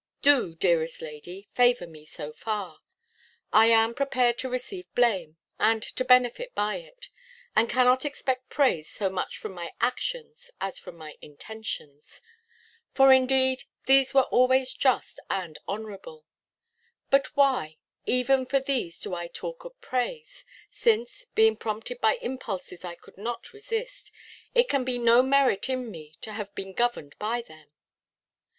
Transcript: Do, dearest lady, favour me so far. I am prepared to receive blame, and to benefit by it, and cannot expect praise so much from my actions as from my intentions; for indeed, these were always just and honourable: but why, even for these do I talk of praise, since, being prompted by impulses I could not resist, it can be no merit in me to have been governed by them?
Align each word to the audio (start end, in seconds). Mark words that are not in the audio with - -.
Do, 0.23 0.55
dearest 0.55 0.99
lady, 1.03 1.47
favour 1.53 1.85
me 1.85 2.05
so 2.05 2.33
far. 2.33 2.79
I 3.53 3.67
am 3.67 3.93
prepared 3.93 4.39
to 4.39 4.49
receive 4.49 4.91
blame, 4.95 5.37
and 5.59 5.83
to 5.83 6.03
benefit 6.03 6.55
by 6.55 6.77
it, 6.77 7.09
and 7.55 7.69
cannot 7.69 8.03
expect 8.03 8.49
praise 8.49 8.89
so 8.89 9.11
much 9.11 9.37
from 9.37 9.51
my 9.53 9.73
actions 9.79 10.49
as 10.59 10.79
from 10.79 10.97
my 10.97 11.17
intentions; 11.21 12.23
for 12.95 13.13
indeed, 13.13 13.65
these 13.85 14.11
were 14.11 14.23
always 14.23 14.73
just 14.73 15.19
and 15.29 15.59
honourable: 15.69 16.25
but 17.11 17.37
why, 17.37 17.77
even 18.07 18.47
for 18.47 18.59
these 18.59 18.99
do 18.99 19.13
I 19.13 19.27
talk 19.27 19.65
of 19.65 19.79
praise, 19.81 20.45
since, 20.71 21.25
being 21.35 21.55
prompted 21.55 22.01
by 22.01 22.15
impulses 22.23 22.83
I 22.83 22.95
could 22.95 23.19
not 23.19 23.53
resist, 23.53 24.11
it 24.55 24.67
can 24.67 24.83
be 24.83 24.97
no 24.97 25.21
merit 25.21 25.69
in 25.69 25.91
me 25.91 26.15
to 26.21 26.31
have 26.33 26.55
been 26.55 26.73
governed 26.73 27.13
by 27.19 27.43
them? 27.43 27.67